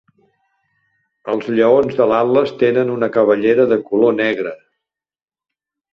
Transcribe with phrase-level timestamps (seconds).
[1.33, 4.59] Els lleons de l'Atles tenen una cabellera de color negre.